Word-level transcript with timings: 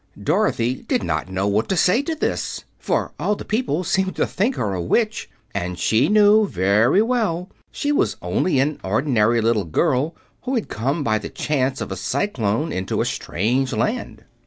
Dorothy 0.19 0.81
did 0.87 1.03
not 1.03 1.29
know 1.29 1.47
what 1.47 1.69
to 1.69 1.77
say 1.77 2.01
to 2.01 2.15
this, 2.15 2.63
for 2.79 3.11
all 3.19 3.35
the 3.35 3.45
people 3.45 3.83
seemed 3.83 4.15
to 4.15 4.25
think 4.25 4.55
her 4.55 4.73
a 4.73 4.81
witch, 4.81 5.29
and 5.53 5.77
she 5.77 6.09
knew 6.09 6.47
very 6.47 7.03
well 7.03 7.49
she 7.71 7.91
was 7.91 8.17
only 8.19 8.59
an 8.59 8.79
ordinary 8.83 9.41
little 9.41 9.63
girl 9.65 10.15
who 10.41 10.55
had 10.55 10.69
come 10.69 11.03
by 11.03 11.19
the 11.19 11.29
chance 11.29 11.81
of 11.81 11.91
a 11.91 11.95
cyclone 11.95 12.71
into 12.71 12.99
a 12.99 13.05
strange 13.05 13.73
land. 13.73 14.23